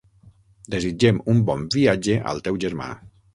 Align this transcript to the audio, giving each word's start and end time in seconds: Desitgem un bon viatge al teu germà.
Desitgem 0.75 1.19
un 1.33 1.43
bon 1.51 1.67
viatge 1.77 2.17
al 2.33 2.43
teu 2.49 2.59
germà. 2.65 2.89